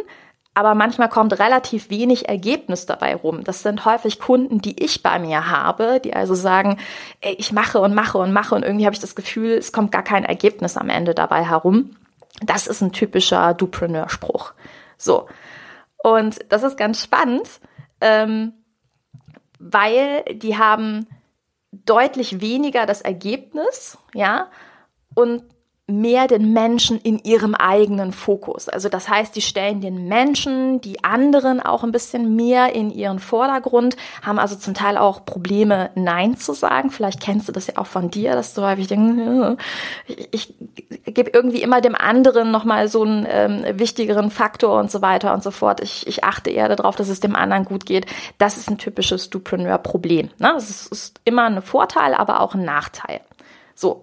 aber 0.55 0.75
manchmal 0.75 1.11
kommt 1.11 1.39
relativ 1.39 1.91
wenig 1.91 2.27
Ergebnis 2.27 2.87
dabei 2.87 3.15
rum. 3.15 3.45
Das 3.45 3.63
sind 3.63 3.85
häufig 3.85 4.19
Kunden, 4.19 4.63
die 4.63 4.83
ich 4.83 5.03
bei 5.03 5.19
mir 5.19 5.51
habe, 5.51 6.01
die 6.03 6.15
also 6.15 6.35
sagen, 6.35 6.79
ey, 7.21 7.35
ich 7.35 7.53
mache 7.53 7.81
und 7.83 7.95
mache 7.95 8.17
und 8.17 8.33
mache 8.33 8.55
und 8.55 8.63
irgendwie 8.63 8.87
habe 8.87 8.95
ich 8.95 9.01
das 9.01 9.15
Gefühl, 9.15 9.59
es 9.59 9.73
kommt 9.73 9.93
gar 9.93 10.05
kein 10.05 10.25
Ergebnis 10.25 10.79
am 10.79 10.89
Ende 10.89 11.15
dabei 11.15 11.45
herum. 11.45 11.91
Das 12.41 12.67
ist 12.67 12.81
ein 12.81 12.93
typischer 12.93 13.53
Dupreneur-Spruch. 13.53 14.55
So. 14.97 15.29
Und 16.07 16.39
das 16.51 16.63
ist 16.63 16.77
ganz 16.77 17.03
spannend, 17.03 17.49
ähm, 18.01 18.53
weil 19.59 20.23
die 20.37 20.57
haben 20.57 21.09
deutlich 21.73 22.41
weniger 22.41 22.87
das 22.87 23.03
Ergebnis, 23.03 23.99
ja, 24.15 24.49
und 25.17 25.43
mehr 25.89 26.27
den 26.27 26.53
Menschen 26.53 27.01
in 27.01 27.21
ihrem 27.21 27.55
eigenen 27.55 28.13
Fokus. 28.13 28.69
Also 28.69 28.89
das 28.89 29.09
heißt, 29.09 29.37
die 29.37 29.41
stellen 29.41 29.81
den 29.81 30.09
Menschen, 30.09 30.81
die 30.81 31.05
anderen 31.05 31.61
auch 31.61 31.85
ein 31.85 31.93
bisschen 31.93 32.35
mehr 32.35 32.75
in 32.75 32.91
ihren 32.91 33.21
Vordergrund, 33.21 33.97
haben 34.21 34.41
also 34.41 34.57
zum 34.57 34.75
Teil 34.75 34.99
auch 34.99 35.25
Probleme, 35.25 35.91
Nein 35.95 36.37
zu 36.37 36.55
sagen. 36.55 36.91
Vielleicht 36.91 37.21
kennst 37.21 37.47
du 37.47 37.53
das 37.53 37.69
ja 37.69 37.77
auch 37.77 37.87
von 37.87 38.11
dir, 38.11 38.33
dass 38.33 38.55
du 38.55 38.63
häufig 38.63 38.89
denkst, 38.89 39.63
ich, 40.09 40.29
ich 40.33 41.15
gebe 41.15 41.31
irgendwie 41.33 41.63
immer 41.63 41.81
dem 41.81 41.95
anderen 41.95 42.51
nochmal 42.51 42.89
so 42.89 43.05
einen 43.05 43.25
ähm, 43.29 43.79
wichtigeren 43.79 44.33
Faktor 44.33 44.81
und 44.81 44.91
so 44.91 45.03
weiter 45.03 45.33
und 45.35 45.45
so 45.45 45.53
fort. 45.53 45.81
Ich, 45.81 46.05
ich 46.09 46.25
achte 46.25 46.51
eher 46.51 46.69
darauf, 46.69 46.97
dass 46.97 47.09
es 47.09 47.21
dem 47.21 47.37
anderen 47.37 47.65
gut 47.65 47.87
geht. 47.87 48.07
Das 48.39 48.57
ist 48.57 48.69
ein 48.69 48.79
typisches 48.79 49.31
Dupreneur-Problem. 49.31 50.31
Ne? 50.39 50.55
Es 50.57 50.69
ist, 50.69 50.91
ist 50.91 51.21
immer 51.25 51.45
ein 51.45 51.63
Vorteil, 51.63 52.13
aber 52.15 52.41
auch 52.41 52.55
ein 52.55 52.65
Nachteil. 52.65 53.21
So. 53.77 54.01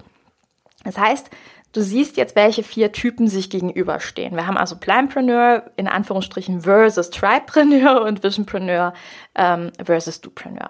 Das 0.86 0.98
heißt, 0.98 1.30
Du 1.74 1.82
siehst 1.82 2.18
jetzt, 2.18 2.36
welche 2.36 2.62
vier 2.62 2.92
Typen 2.92 3.28
sich 3.28 3.50
gegenüberstehen. 3.50 4.36
Wir 4.36 4.46
haben 4.46 4.58
also 4.58 4.78
Planpreneur 4.78 5.72
in 5.76 5.88
Anführungsstrichen 5.88 6.62
versus 6.62 7.10
Tripreneur 7.10 8.04
und 8.04 8.24
Visionpreneur 8.24 8.94
ähm, 9.36 9.72
versus 9.84 10.22
Dupreneur. 10.22 10.70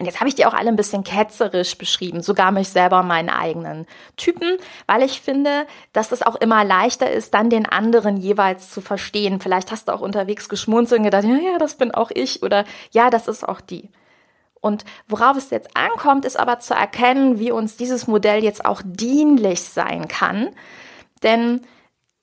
Und 0.00 0.06
jetzt 0.06 0.18
habe 0.18 0.28
ich 0.28 0.34
die 0.34 0.46
auch 0.46 0.54
alle 0.54 0.68
ein 0.68 0.76
bisschen 0.76 1.04
ketzerisch 1.04 1.76
beschrieben, 1.76 2.22
sogar 2.22 2.52
mich 2.52 2.70
selber 2.70 3.02
meinen 3.02 3.28
eigenen 3.28 3.86
Typen, 4.16 4.56
weil 4.86 5.02
ich 5.02 5.20
finde, 5.20 5.66
dass 5.92 6.10
es 6.10 6.22
auch 6.22 6.36
immer 6.36 6.64
leichter 6.64 7.10
ist, 7.10 7.34
dann 7.34 7.50
den 7.50 7.66
anderen 7.66 8.16
jeweils 8.16 8.70
zu 8.70 8.80
verstehen. 8.80 9.40
Vielleicht 9.40 9.70
hast 9.70 9.88
du 9.88 9.92
auch 9.92 10.00
unterwegs 10.00 10.48
geschmunzelt 10.48 11.00
und 11.00 11.04
gedacht, 11.04 11.24
ja, 11.24 11.36
ja, 11.36 11.58
das 11.58 11.74
bin 11.74 11.92
auch 11.92 12.10
ich 12.12 12.42
oder 12.42 12.64
ja, 12.92 13.10
das 13.10 13.28
ist 13.28 13.46
auch 13.46 13.60
die. 13.60 13.90
Und 14.60 14.84
worauf 15.08 15.36
es 15.36 15.50
jetzt 15.50 15.76
ankommt, 15.76 16.24
ist 16.24 16.38
aber 16.38 16.58
zu 16.58 16.74
erkennen, 16.74 17.38
wie 17.38 17.50
uns 17.50 17.76
dieses 17.76 18.06
Modell 18.06 18.44
jetzt 18.44 18.64
auch 18.64 18.82
dienlich 18.84 19.62
sein 19.62 20.06
kann. 20.08 20.50
Denn 21.22 21.62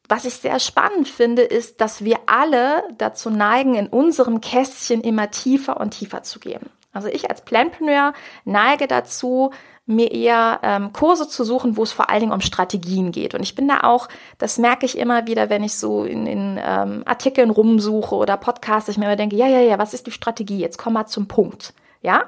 was 0.08 0.26
ich 0.26 0.36
sehr 0.36 0.60
spannend 0.60 1.10
finde, 1.10 1.42
ist, 1.42 1.82
dass 1.82 2.04
wir 2.04 2.20
alle 2.28 2.84
dazu 2.98 3.30
neigen, 3.30 3.76
in 3.76 3.88
unserem 3.88 4.40
Kästchen 4.40 5.02
immer 5.02 5.32
tiefer 5.32 5.80
und 5.80 5.92
tiefer 5.92 6.24
zu 6.24 6.40
gehen. 6.40 6.70
Also 6.94 7.10
ich 7.10 7.30
als 7.30 7.42
Planpreneur 7.42 8.14
neige 8.46 8.88
dazu, 8.88 9.52
mir 9.86 10.12
eher 10.12 10.60
ähm, 10.64 10.92
Kurse 10.94 11.30
zu 11.30 11.44
suchen, 11.44 11.78
wo 11.78 11.84
es 11.84 11.94
vor 11.94 12.10
allen 12.10 12.20
Dingen 12.20 12.34
um 12.34 12.42
Strategien 12.42 13.12
geht. 13.12 13.34
Und 13.34 13.42
ich 13.42 13.56
bin 13.56 13.68
da 13.68 13.82
auch, 13.82 14.10
das 14.38 14.58
merke 14.58 14.86
ich 14.86 14.98
immer 14.98 15.28
wieder, 15.28 15.50
wenn 15.50 15.64
ich 15.64 15.76
so 15.78 16.04
in, 16.04 16.28
in 16.28 16.60
ähm, 16.62 17.04
Artikeln 17.06 17.50
rumsuche 17.50 18.16
oder 18.16 18.36
Podcasts, 18.36 18.90
ich 18.90 18.98
mir 18.98 19.06
immer 19.06 19.16
denke, 19.16 19.38
ja, 19.38 19.48
ja, 19.48 19.62
ja, 19.62 19.80
was 19.80 19.94
ist 19.94 20.06
die 20.06 20.12
Strategie? 20.12 20.60
Jetzt 20.60 20.78
komm 20.78 20.94
mal 20.94 21.06
zum 21.06 21.28
Punkt. 21.28 21.74
Ja, 22.08 22.24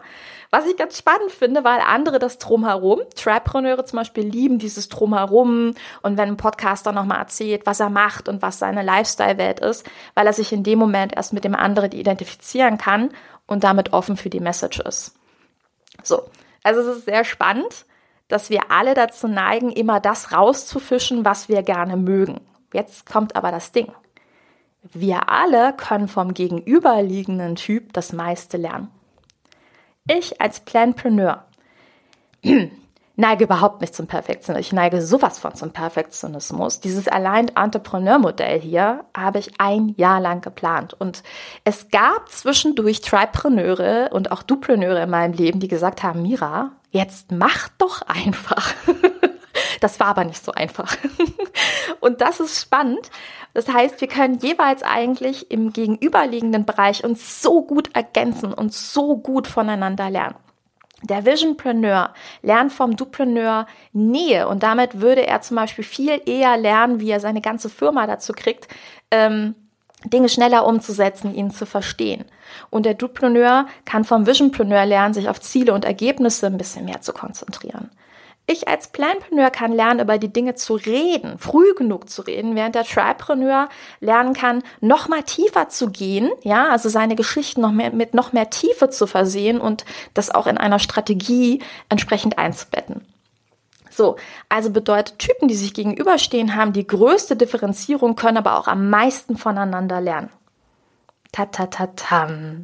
was 0.52 0.66
ich 0.66 0.76
ganz 0.76 0.98
spannend 0.98 1.32
finde, 1.32 1.64
weil 1.64 1.80
andere 1.80 2.20
das 2.20 2.38
Drumherum, 2.38 3.00
Tripreneure 3.16 3.86
zum 3.86 3.96
Beispiel 3.96 4.28
lieben 4.28 4.60
dieses 4.60 4.90
Drumherum 4.90 5.74
und 6.02 6.18
wenn 6.18 6.28
ein 6.28 6.36
Podcaster 6.36 6.92
nochmal 6.92 7.20
erzählt, 7.20 7.66
was 7.66 7.80
er 7.80 7.90
macht 7.90 8.28
und 8.28 8.42
was 8.42 8.60
seine 8.60 8.84
Lifestyle-Welt 8.84 9.62
ist, 9.62 9.90
weil 10.16 10.28
er 10.28 10.34
sich 10.34 10.52
in 10.52 10.64
dem 10.64 10.78
Moment 10.78 11.16
erst 11.16 11.32
mit 11.32 11.46
dem 11.46 11.56
anderen 11.56 11.94
identifizieren 11.94 12.78
kann 12.78 13.12
und 13.48 13.64
damit 13.64 13.94
offen 13.94 14.18
für 14.18 14.30
die 14.30 14.42
Message 14.42 14.82
ist. 14.82 15.16
So, 16.04 16.24
also 16.62 16.82
es 16.82 16.98
ist 16.98 17.06
sehr 17.06 17.24
spannend, 17.24 17.86
dass 18.28 18.50
wir 18.50 18.70
alle 18.70 18.96
dazu 18.96 19.30
neigen, 19.30 19.72
immer 19.72 20.02
das 20.02 20.34
rauszufischen, 20.34 21.24
was 21.24 21.48
wir 21.48 21.64
gerne 21.64 21.96
mögen. 21.96 22.42
Jetzt 22.74 23.10
kommt 23.10 23.38
aber 23.38 23.52
das 23.52 23.72
Ding. 23.72 23.94
Wir 24.92 25.30
alle 25.30 25.72
können 25.72 26.10
vom 26.10 26.34
gegenüberliegenden 26.34 27.56
Typ 27.56 27.94
das 27.94 28.12
meiste 28.12 28.58
lernen. 28.58 28.90
Ich 30.10 30.42
als 30.42 30.62
Planpreneur 30.62 31.44
neige 33.16 33.44
überhaupt 33.44 33.82
nicht 33.82 33.94
zum 33.94 34.08
Perfektionismus. 34.08 34.66
Ich 34.66 34.74
neige 34.74 35.04
sowas 35.04 35.38
von 35.38 35.54
zum 35.54 35.72
Perfektionismus. 35.72 36.80
Dieses 36.80 37.08
Aligned 37.08 37.56
Entrepreneur 37.56 38.18
Modell 38.18 38.60
hier 38.60 39.06
habe 39.16 39.38
ich 39.38 39.52
ein 39.60 39.94
Jahr 39.98 40.20
lang 40.20 40.42
geplant. 40.42 40.96
Und 40.96 41.22
es 41.64 41.90
gab 41.92 42.28
zwischendurch 42.30 43.02
Tripreneure 43.02 44.10
und 44.12 44.32
auch 44.32 44.42
Dupreneure 44.42 45.04
in 45.04 45.12
meinem 45.12 45.34
Leben, 45.34 45.60
die 45.60 45.68
gesagt 45.68 46.02
haben, 46.02 46.24
Mira, 46.24 46.72
jetzt 46.90 47.32
mach 47.32 47.70
doch 47.78 48.02
einfach. 48.02 48.74
Das 49.80 50.00
war 50.00 50.08
aber 50.08 50.26
nicht 50.26 50.44
so 50.44 50.52
einfach. 50.52 50.96
Und 52.00 52.22
das 52.22 52.40
ist 52.40 52.60
spannend. 52.60 53.10
Das 53.54 53.68
heißt, 53.68 54.00
wir 54.02 54.08
können 54.08 54.40
jeweils 54.40 54.84
eigentlich 54.84 55.52
im 55.52 55.74
gegenüberliegenden 55.74 56.66
Bereich 56.66 57.04
uns 57.04 57.42
so 57.42 57.64
gut 57.64 57.96
ergänzen 57.96 58.54
und 58.54 58.74
so 58.74 59.18
gut 59.18 59.48
voneinander 59.48 60.10
lernen. 60.10 60.36
Der 61.02 61.26
Visionpreneur 61.26 62.14
lernt 62.42 62.74
vom 62.74 62.96
Dupreneur 62.96 63.66
Nähe 63.94 64.48
und 64.48 64.64
damit 64.64 65.00
würde 65.02 65.26
er 65.26 65.42
zum 65.42 65.56
Beispiel 65.56 65.84
viel 65.84 66.22
eher 66.26 66.58
lernen, 66.58 67.00
wie 67.00 67.10
er 67.10 67.22
seine 67.22 67.42
ganze 67.42 67.70
Firma 67.70 68.06
dazu 68.06 68.34
kriegt, 68.34 68.68
ähm, 69.10 69.56
Dinge 70.06 70.30
schneller 70.30 70.66
umzusetzen, 70.66 71.34
ihnen 71.34 71.52
zu 71.52 71.66
verstehen. 71.66 72.26
Und 72.70 72.86
der 72.86 72.94
Dupreneur 72.94 73.66
kann 73.86 74.06
vom 74.06 74.26
Visionpreneur 74.28 74.86
lernen, 74.86 75.14
sich 75.14 75.30
auf 75.30 75.42
Ziele 75.42 75.74
und 75.74 75.86
Ergebnisse 75.86 76.48
ein 76.48 76.58
bisschen 76.58 76.86
mehr 76.86 77.02
zu 77.02 77.14
konzentrieren. 77.14 77.90
Ich 78.52 78.68
als 78.68 78.88
Planpreneur 78.88 79.52
kann 79.52 79.72
lernen, 79.72 80.00
über 80.00 80.18
die 80.18 80.34
Dinge 80.34 80.56
zu 80.56 80.74
reden, 80.74 81.38
früh 81.38 81.76
genug 81.76 82.10
zu 82.10 82.24
reden, 82.24 82.56
während 82.56 82.74
der 82.74 82.84
Tripreneur 82.84 83.70
lernen 84.00 84.34
kann, 84.34 84.64
noch 84.82 85.08
mal 85.08 85.22
tiefer 85.22 85.70
zu 85.70 85.92
gehen, 85.92 86.32
ja, 86.42 86.70
also 86.70 86.90
seine 86.90 87.16
Geschichten 87.16 87.62
noch 87.62 87.72
mehr, 87.72 87.92
mit 87.92 88.16
noch 88.16 88.34
mehr 88.34 88.50
Tiefe 88.50 88.90
zu 88.90 89.06
versehen 89.06 89.62
und 89.62 89.86
das 90.16 90.32
auch 90.32 90.48
in 90.48 90.58
einer 90.58 90.80
Strategie 90.80 91.62
entsprechend 91.90 92.40
einzubetten. 92.40 93.06
So, 93.92 94.16
also 94.50 94.72
bedeutet 94.72 95.20
Typen, 95.20 95.48
die 95.48 95.54
sich 95.54 95.76
gegenüberstehen, 95.76 96.56
haben 96.56 96.74
die 96.74 96.88
größte 96.88 97.36
Differenzierung, 97.36 98.16
können 98.16 98.38
aber 98.38 98.58
auch 98.58 98.68
am 98.68 98.90
meisten 98.90 99.38
voneinander 99.38 100.02
lernen. 100.02 100.32
Ta 101.32 101.46
ta 101.46 101.68
ta 101.68 101.86
tam. 101.96 102.64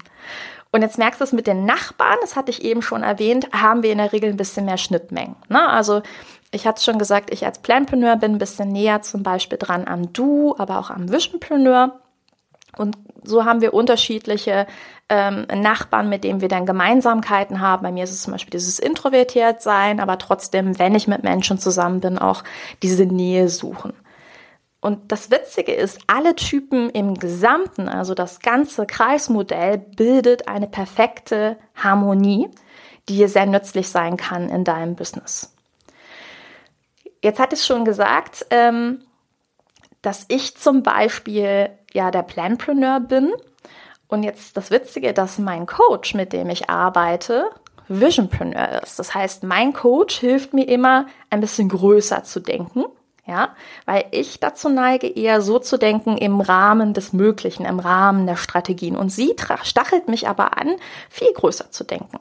Und 0.75 0.81
jetzt 0.81 0.97
merkst 0.97 1.21
du 1.21 1.23
es 1.23 1.31
mit 1.31 1.47
den 1.47 1.63
Nachbarn, 1.63 2.17
das 2.19 2.35
hatte 2.35 2.51
ich 2.51 2.61
eben 2.61 2.81
schon 2.81 3.01
erwähnt, 3.01 3.47
haben 3.53 3.81
wir 3.81 3.93
in 3.93 3.97
der 3.97 4.11
Regel 4.11 4.31
ein 4.31 4.35
bisschen 4.35 4.65
mehr 4.65 4.75
Schnittmengen. 4.75 5.37
Ne? 5.47 5.69
Also 5.69 6.01
ich 6.51 6.67
hatte 6.67 6.83
schon 6.83 6.99
gesagt, 6.99 7.31
ich 7.31 7.45
als 7.45 7.59
Planpreneur 7.59 8.17
bin 8.17 8.33
ein 8.33 8.39
bisschen 8.39 8.73
näher 8.73 9.01
zum 9.01 9.23
Beispiel 9.23 9.57
dran 9.57 9.87
am 9.87 10.11
Du, 10.11 10.53
aber 10.57 10.77
auch 10.77 10.89
am 10.89 11.09
Visionpreneur. 11.09 11.97
Und 12.75 12.97
so 13.23 13.45
haben 13.45 13.61
wir 13.61 13.73
unterschiedliche 13.73 14.67
ähm, 15.07 15.45
Nachbarn, 15.55 16.09
mit 16.09 16.25
denen 16.25 16.41
wir 16.41 16.49
dann 16.49 16.65
Gemeinsamkeiten 16.65 17.61
haben. 17.61 17.83
Bei 17.83 17.93
mir 17.93 18.03
ist 18.03 18.11
es 18.11 18.23
zum 18.23 18.33
Beispiel 18.33 18.51
dieses 18.51 18.77
introvertiert 18.77 19.61
sein, 19.61 20.01
aber 20.01 20.17
trotzdem, 20.17 20.77
wenn 20.77 20.93
ich 20.93 21.07
mit 21.07 21.23
Menschen 21.23 21.57
zusammen 21.57 22.01
bin, 22.01 22.17
auch 22.17 22.43
diese 22.83 23.05
Nähe 23.05 23.47
suchen. 23.47 23.93
Und 24.85 25.11
das 25.11 25.31
Witzige 25.31 25.73
ist, 25.73 25.99
alle 26.05 26.35
Typen 26.35 26.91
im 26.91 27.15
Gesamten, 27.15 27.89
also 27.89 28.13
das 28.13 28.39
ganze 28.39 28.85
Kreismodell, 28.85 29.79
bildet 29.79 30.47
eine 30.47 30.67
perfekte 30.67 31.57
Harmonie, 31.73 32.51
die 33.09 33.27
sehr 33.27 33.47
nützlich 33.47 33.89
sein 33.89 34.15
kann 34.15 34.47
in 34.47 34.63
deinem 34.63 34.95
Business. 34.95 35.55
Jetzt 37.23 37.39
hatte 37.39 37.55
ich 37.55 37.65
schon 37.65 37.83
gesagt, 37.83 38.45
ähm, 38.51 38.99
dass 40.03 40.25
ich 40.27 40.55
zum 40.55 40.83
Beispiel 40.83 41.71
ja 41.91 42.11
der 42.11 42.21
Planpreneur 42.21 42.99
bin. 42.99 43.33
Und 44.07 44.21
jetzt 44.21 44.55
das 44.55 44.69
Witzige, 44.69 45.13
dass 45.13 45.39
mein 45.39 45.65
Coach, 45.65 46.13
mit 46.13 46.31
dem 46.31 46.51
ich 46.51 46.69
arbeite, 46.69 47.49
Visionpreneur 47.87 48.83
ist. 48.83 48.99
Das 48.99 49.15
heißt, 49.15 49.45
mein 49.45 49.73
Coach 49.73 50.19
hilft 50.19 50.53
mir 50.53 50.67
immer, 50.67 51.07
ein 51.31 51.41
bisschen 51.41 51.69
größer 51.69 52.23
zu 52.23 52.39
denken 52.39 52.85
ja, 53.27 53.55
weil 53.85 54.05
ich 54.11 54.39
dazu 54.39 54.69
neige, 54.69 55.07
eher 55.07 55.41
so 55.41 55.59
zu 55.59 55.77
denken 55.77 56.17
im 56.17 56.41
Rahmen 56.41 56.93
des 56.93 57.11
Möglichen, 57.11 57.65
im 57.65 57.79
Rahmen 57.79 58.27
der 58.27 58.35
Strategien. 58.35 58.95
Und 58.95 59.09
sie 59.09 59.35
stachelt 59.63 60.07
mich 60.07 60.27
aber 60.27 60.57
an, 60.57 60.75
viel 61.09 61.31
größer 61.33 61.71
zu 61.71 61.83
denken. 61.83 62.19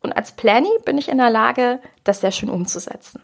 Und 0.00 0.12
als 0.12 0.32
Planny 0.32 0.70
bin 0.84 0.98
ich 0.98 1.08
in 1.08 1.18
der 1.18 1.30
Lage, 1.30 1.80
das 2.04 2.20
sehr 2.20 2.32
schön 2.32 2.50
umzusetzen. 2.50 3.22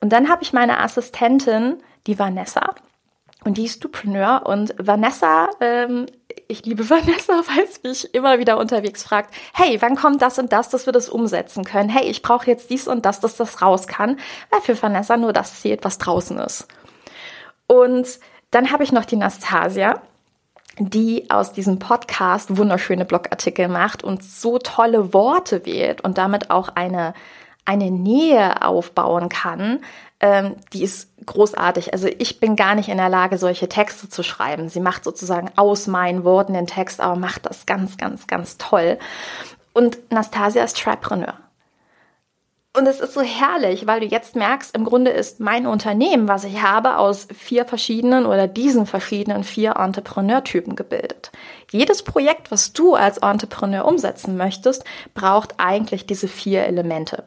Und 0.00 0.12
dann 0.12 0.28
habe 0.28 0.42
ich 0.42 0.52
meine 0.52 0.80
Assistentin, 0.80 1.82
die 2.06 2.18
Vanessa, 2.18 2.74
und 3.44 3.56
die 3.58 3.64
ist 3.64 3.82
Dupreneur. 3.82 4.42
Und 4.46 4.74
Vanessa 4.78 5.50
ähm, 5.60 6.06
ich 6.52 6.64
liebe 6.64 6.88
Vanessa, 6.90 7.42
weil 7.48 7.66
sie 7.66 7.88
mich 7.88 8.14
immer 8.14 8.38
wieder 8.38 8.58
unterwegs 8.58 9.02
fragt, 9.02 9.34
hey, 9.54 9.80
wann 9.80 9.96
kommt 9.96 10.22
das 10.22 10.38
und 10.38 10.52
das, 10.52 10.68
dass 10.68 10.86
wir 10.86 10.92
das 10.92 11.08
umsetzen 11.08 11.64
können? 11.64 11.88
Hey, 11.88 12.04
ich 12.04 12.22
brauche 12.22 12.46
jetzt 12.46 12.70
dies 12.70 12.86
und 12.86 13.04
das, 13.04 13.18
dass 13.20 13.36
das 13.36 13.62
raus 13.62 13.86
kann, 13.86 14.18
weil 14.50 14.60
für 14.60 14.80
Vanessa 14.80 15.16
nur 15.16 15.32
das 15.32 15.60
zählt, 15.60 15.84
was 15.84 15.98
draußen 15.98 16.38
ist. 16.38 16.68
Und 17.66 18.20
dann 18.50 18.70
habe 18.70 18.84
ich 18.84 18.92
noch 18.92 19.04
die 19.04 19.16
Nastasia. 19.16 20.00
die 20.78 21.30
aus 21.30 21.52
diesem 21.52 21.78
Podcast 21.78 22.56
wunderschöne 22.56 23.04
Blogartikel 23.04 23.68
macht 23.68 24.02
und 24.02 24.24
so 24.24 24.58
tolle 24.58 25.12
Worte 25.12 25.66
wählt 25.66 26.00
und 26.00 26.16
damit 26.16 26.50
auch 26.50 26.70
eine, 26.70 27.12
eine 27.66 27.90
Nähe 27.90 28.62
aufbauen 28.62 29.28
kann, 29.28 29.80
ähm, 30.22 30.54
die 30.72 30.84
ist 30.84 31.10
großartig. 31.26 31.92
Also 31.92 32.08
ich 32.18 32.40
bin 32.40 32.56
gar 32.56 32.74
nicht 32.74 32.88
in 32.88 32.96
der 32.96 33.08
Lage, 33.08 33.38
solche 33.38 33.68
Texte 33.68 34.08
zu 34.08 34.22
schreiben. 34.22 34.68
Sie 34.68 34.80
macht 34.80 35.04
sozusagen 35.04 35.50
aus 35.56 35.88
meinen 35.88 36.24
Worten 36.24 36.54
den 36.54 36.68
Text, 36.68 37.00
aber 37.00 37.16
macht 37.16 37.44
das 37.44 37.66
ganz, 37.66 37.96
ganz, 37.96 38.26
ganz 38.28 38.56
toll. 38.56 38.98
Und 39.74 39.98
Nastasia 40.10 40.62
ist 40.62 40.78
Tripreneur. 40.78 41.34
Und 42.74 42.86
es 42.86 43.00
ist 43.00 43.12
so 43.12 43.20
herrlich, 43.20 43.86
weil 43.86 44.00
du 44.00 44.06
jetzt 44.06 44.34
merkst, 44.34 44.74
im 44.74 44.84
Grunde 44.84 45.10
ist 45.10 45.40
mein 45.40 45.66
Unternehmen, 45.66 46.26
was 46.26 46.44
ich 46.44 46.62
habe, 46.62 46.96
aus 46.96 47.28
vier 47.36 47.66
verschiedenen 47.66 48.24
oder 48.24 48.48
diesen 48.48 48.86
verschiedenen 48.86 49.44
vier 49.44 49.76
Entrepreneur-Typen 49.76 50.74
gebildet. 50.74 51.32
Jedes 51.70 52.02
Projekt, 52.02 52.50
was 52.50 52.72
du 52.72 52.94
als 52.94 53.18
Entrepreneur 53.18 53.84
umsetzen 53.84 54.38
möchtest, 54.38 54.84
braucht 55.12 55.54
eigentlich 55.58 56.06
diese 56.06 56.28
vier 56.28 56.64
Elemente. 56.64 57.24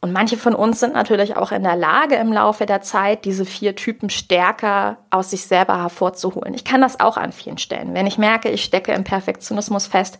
Und 0.00 0.12
manche 0.12 0.36
von 0.36 0.54
uns 0.54 0.78
sind 0.78 0.94
natürlich 0.94 1.36
auch 1.36 1.50
in 1.50 1.64
der 1.64 1.74
Lage, 1.74 2.14
im 2.14 2.32
Laufe 2.32 2.66
der 2.66 2.82
Zeit 2.82 3.24
diese 3.24 3.44
vier 3.44 3.74
Typen 3.74 4.10
stärker 4.10 4.98
aus 5.10 5.30
sich 5.30 5.44
selber 5.46 5.76
hervorzuholen. 5.82 6.54
Ich 6.54 6.64
kann 6.64 6.80
das 6.80 7.00
auch 7.00 7.16
an 7.16 7.32
vielen 7.32 7.58
Stellen. 7.58 7.94
Wenn 7.94 8.06
ich 8.06 8.16
merke, 8.16 8.48
ich 8.48 8.62
stecke 8.62 8.92
im 8.92 9.02
Perfektionismus 9.02 9.88
fest, 9.88 10.18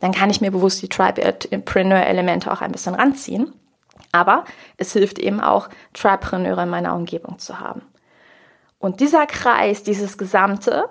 dann 0.00 0.12
kann 0.12 0.30
ich 0.30 0.40
mir 0.40 0.52
bewusst 0.52 0.80
die 0.80 0.88
Tribe-Entrepreneur-Elemente 0.88 2.52
auch 2.52 2.60
ein 2.60 2.70
bisschen 2.70 2.94
ranziehen. 2.94 3.52
Aber 4.12 4.44
es 4.76 4.92
hilft 4.92 5.18
eben 5.18 5.40
auch, 5.40 5.68
Tripreneure 5.92 6.62
in 6.62 6.68
meiner 6.68 6.94
Umgebung 6.94 7.40
zu 7.40 7.58
haben. 7.58 7.82
Und 8.78 9.00
dieser 9.00 9.26
Kreis, 9.26 9.82
dieses 9.82 10.18
Gesamte, 10.18 10.88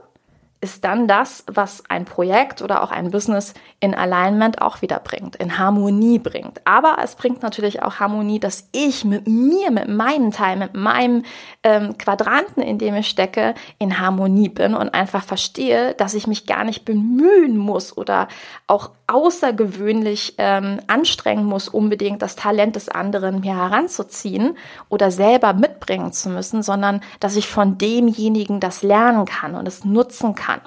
ist 0.66 0.84
dann 0.84 1.08
das, 1.08 1.44
was 1.46 1.84
ein 1.90 2.06
Projekt 2.06 2.64
oder 2.64 2.82
auch 2.82 2.90
ein 2.90 3.12
Business 3.12 3.54
in 3.80 3.94
Alignment 3.94 4.64
auch 4.64 4.82
wieder 4.82 5.00
bringt, 5.00 5.36
in 5.36 5.60
Harmonie 5.60 6.18
bringt. 6.18 6.60
Aber 6.66 6.98
es 7.04 7.14
bringt 7.14 7.44
natürlich 7.44 7.84
auch 7.84 8.00
Harmonie, 8.00 8.40
dass 8.40 8.68
ich 8.72 9.06
mit 9.06 9.28
mir, 9.28 9.70
mit 9.70 9.88
meinem 9.88 10.32
Teil, 10.32 10.58
mit 10.58 10.74
meinem 10.74 11.24
ähm, 11.62 12.00
Quadranten, 12.00 12.64
in 12.64 12.80
dem 12.80 12.96
ich 12.96 13.08
stecke, 13.08 13.54
in 13.78 14.00
Harmonie 14.00 14.50
bin 14.50 14.74
und 14.74 14.90
einfach 14.90 15.24
verstehe, 15.24 15.94
dass 15.94 16.16
ich 16.16 16.26
mich 16.26 16.48
gar 16.48 16.64
nicht 16.64 16.84
bemühen 16.84 17.58
muss 17.58 17.96
oder 17.96 18.28
auch 18.66 18.90
außergewöhnlich 19.08 20.36
ähm, 20.38 20.80
anstrengen 20.88 21.46
muss, 21.46 21.70
unbedingt 21.70 22.22
das 22.22 22.36
Talent 22.36 22.76
des 22.76 22.90
anderen 22.90 23.42
mir 23.42 23.56
heranzuziehen 23.56 24.58
oder 24.90 25.12
selber 25.12 25.54
mitbringen 25.54 26.12
zu 26.12 26.30
müssen, 26.30 26.64
sondern 26.64 27.02
dass 27.20 27.36
ich 27.36 27.48
von 27.48 27.78
demjenigen 27.78 28.60
das 28.60 28.82
lernen 28.82 29.26
kann 29.26 29.56
und 29.56 29.68
es 29.68 29.86
nutzen 29.86 30.34
kann 30.36 30.62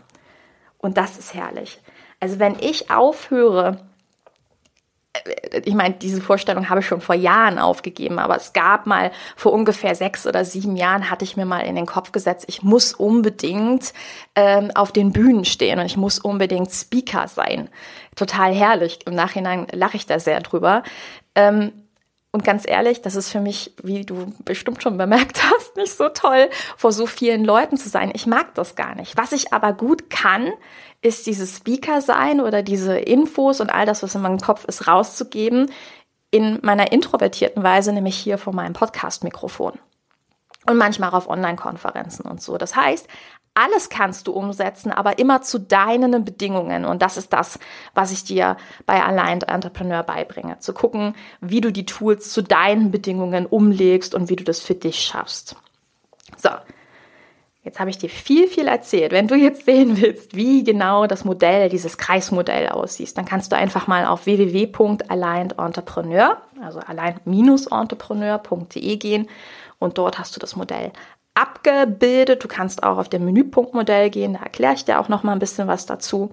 und 0.79 0.97
das 0.97 1.19
ist 1.19 1.35
herrlich. 1.35 1.81
Also 2.21 2.39
wenn 2.39 2.57
ich 2.61 2.91
aufhöre, 2.91 3.88
ich 5.65 5.75
meine, 5.75 5.95
diese 5.95 6.21
Vorstellung 6.21 6.69
habe 6.69 6.81
ich 6.81 6.87
schon 6.87 7.01
vor 7.01 7.15
Jahren 7.15 7.59
aufgegeben, 7.59 8.19
aber 8.19 8.37
es 8.37 8.53
gab 8.53 8.87
mal 8.87 9.11
vor 9.37 9.53
ungefähr 9.53 9.95
sechs 9.95 10.27
oder 10.27 10.45
sieben 10.45 10.77
Jahren 10.77 11.11
hatte 11.11 11.25
ich 11.25 11.37
mir 11.37 11.47
mal 11.47 11.61
in 11.61 11.77
den 11.77 11.87
Kopf 11.87 12.13
gesetzt, 12.13 12.45
ich 12.49 12.63
muss 12.63 12.93
unbedingt 12.93 13.93
ähm, 14.35 14.71
auf 14.75 14.93
den 14.93 15.13
Bühnen 15.13 15.45
stehen 15.45 15.79
und 15.79 15.87
ich 15.87 15.97
muss 15.97 16.19
unbedingt 16.19 16.71
Speaker 16.71 17.29
sein. 17.29 17.69
Total 18.17 18.55
herrlich. 18.55 19.01
Im 19.07 19.15
Nachhinein 19.15 19.67
lache 19.73 19.97
ich 19.97 20.07
da 20.07 20.19
sehr 20.19 20.41
drüber. 20.41 20.83
Ähm, 21.35 21.73
und 22.31 22.45
ganz 22.45 22.65
ehrlich, 22.67 23.01
das 23.01 23.17
ist 23.17 23.31
für 23.31 23.41
mich, 23.41 23.75
wie 23.83 24.05
du 24.05 24.33
bestimmt 24.45 24.83
schon 24.83 24.99
bemerkt 24.99 25.43
hast, 25.43 25.77
nicht 25.77 25.93
so 25.93 26.09
toll, 26.09 26.51
vor 26.77 26.93
so 26.93 27.07
vielen 27.07 27.45
Leuten 27.45 27.77
zu 27.77 27.89
sein. 27.89 28.11
Ich 28.15 28.27
mag 28.27 28.55
das 28.55 28.77
gar 28.77 28.95
nicht. 28.95 29.17
Was 29.17 29.33
ich 29.33 29.53
aber 29.53 29.73
gut 29.73 30.11
kann, 30.11 30.53
ist 31.01 31.27
dieses 31.27 31.57
Speaker 31.57 32.01
sein 32.01 32.41
oder 32.41 32.63
diese 32.63 32.99
Infos 32.99 33.61
und 33.61 33.71
all 33.71 33.87
das, 33.87 34.03
was 34.03 34.15
in 34.15 34.23
meinem 34.23 34.41
Kopf 34.41 34.65
ist, 34.65 34.87
rauszugeben 34.87 35.71
in 36.31 36.59
meiner 36.63 36.93
introvertierten 36.93 37.63
Weise, 37.63 37.93
nämlich 37.93 38.17
hier 38.17 38.37
vor 38.37 38.53
meinem 38.53 38.75
Podcast-Mikrofon. 38.75 39.79
Und 40.67 40.77
manchmal 40.77 41.11
auf 41.11 41.31
Online-Konferenzen 41.31 42.27
und 42.27 42.43
so. 42.43 42.59
Das 42.59 42.77
heißt, 42.77 43.09
alles 43.59 43.89
kannst 43.89 44.29
du 44.29 44.33
umsetzen, 44.33 44.93
aber 44.93 45.19
immer 45.19 45.43
zu 45.43 45.59
deinen 45.59 46.25
Bedingungen. 46.25 46.85
Und 46.85 47.03
das 47.03 47.17
ist 47.17 47.33
das, 47.33 47.59
was 47.95 48.13
ich 48.13 48.23
dir 48.25 48.57
bei 48.87 49.03
Aligned 49.03 49.49
Entrepreneur 49.49 50.05
beibringe. 50.05 50.61
Zu 50.61 50.73
gucken, 50.73 51.17
wie 51.41 51.61
du 51.61 51.73
die 51.73 51.87
Tools 51.87 52.31
zu 52.31 52.43
deinen 52.43 52.93
Bedingungen 52.93 53.47
umlegst 53.47 54.15
und 54.15 54.31
wie 54.31 54.37
du 54.37 54.45
das 54.45 54.61
für 54.61 54.75
dich 54.75 55.01
schaffst. 55.01 55.57
So. 56.37 56.51
Jetzt 57.65 57.81
habe 57.81 57.91
ich 57.91 57.99
dir 57.99 58.09
viel, 58.09 58.47
viel 58.49 58.67
erzählt. 58.67 59.13
Wenn 59.13 59.29
du 59.29 59.35
jetzt 59.35 59.67
sehen 59.67 60.01
willst, 60.01 60.35
wie 60.35 60.65
genau 60.65 61.07
das 61.07 61.27
Modell, 61.27 61.69
dieses 61.69 61.99
Kreismodell 61.99 62.71
aussieht, 62.71 63.19
dann 63.19 63.27
kannst 63.27 63.53
du 63.53 63.57
einfach 63.57 63.87
mal 63.87 64.07
auf 64.07 64.25
www.aligned-entrepreneur, 64.25 66.39
also 66.63 66.79
aligned-entrepreneur.de 66.79 68.97
gehen 68.97 69.29
und 69.79 69.99
dort 69.99 70.19
hast 70.19 70.35
du 70.35 70.41
das 70.41 70.57
Modell 70.57 70.93
abgebildet. 71.39 72.43
Du 72.43 72.49
kannst 72.49 72.83
auch 72.83 72.99
auf 72.99 73.09
dem 73.09 73.25
Menüpunktmodell 73.25 74.11
gehen, 74.11 74.35
da 74.35 74.41
erkläre 74.41 74.75
ich 74.75 74.85
dir 74.85 74.99
auch 75.01 75.09
noch 75.09 75.23
mal 75.23 75.33
ein 75.33 75.39
bisschen 75.39 75.69
was 75.69 75.87
dazu. 75.87 76.33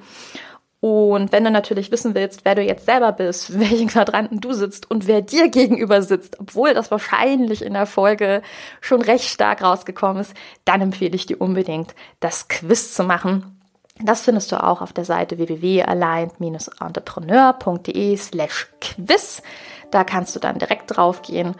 Und 0.81 1.31
wenn 1.31 1.43
du 1.43 1.49
natürlich 1.49 1.91
wissen 1.91 2.13
willst, 2.13 2.45
wer 2.45 2.53
du 2.53 2.61
jetzt 2.61 2.85
selber 2.85 3.11
bist, 3.11 3.59
welchen 3.59 3.87
Quadranten 3.87 4.39
du 4.39 4.53
sitzt 4.53 4.91
und 4.91 5.07
wer 5.07 5.21
dir 5.21 5.49
gegenüber 5.49 6.03
sitzt, 6.03 6.39
obwohl 6.39 6.75
das 6.75 6.91
wahrscheinlich 6.91 7.63
in 7.63 7.73
der 7.73 7.87
Folge 7.87 8.43
schon 8.81 9.01
recht 9.01 9.25
stark 9.25 9.63
rausgekommen 9.63 10.21
ist, 10.21 10.35
dann 10.63 10.81
empfehle 10.81 11.15
ich 11.15 11.25
dir 11.25 11.41
unbedingt, 11.41 11.95
das 12.19 12.47
Quiz 12.47 12.93
zu 12.93 13.03
machen. 13.03 13.59
Das 13.99 14.21
findest 14.21 14.51
du 14.51 14.61
auch 14.61 14.81
auf 14.81 14.93
der 14.93 15.05
Seite 15.05 15.37
www.aligned-entrepreneur.de 15.37 18.17
slash 18.17 18.67
quiz. 18.81 19.41
Da 19.89 20.03
kannst 20.03 20.35
du 20.35 20.39
dann 20.39 20.59
direkt 20.59 20.95
drauf 20.95 21.21
gehen 21.21 21.55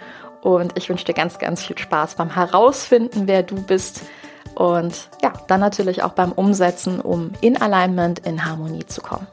und 0.46 0.78
ich 0.78 0.88
wünsche 0.90 1.06
dir 1.06 1.16
ganz, 1.16 1.40
ganz 1.40 1.64
viel 1.64 1.76
Spaß 1.76 2.14
beim 2.16 2.30
Herausfinden, 2.30 3.24
wer 3.26 3.42
du 3.42 3.64
bist. 3.64 4.02
Und 4.54 5.10
ja, 5.24 5.34
dann 5.48 5.60
natürlich 5.60 6.04
auch 6.04 6.12
beim 6.12 6.32
Umsetzen, 6.32 7.02
um 7.02 7.32
in 7.42 7.60
Alignment, 7.60 8.20
in 8.20 8.46
Harmonie 8.46 8.86
zu 8.86 9.02
kommen. 9.02 9.26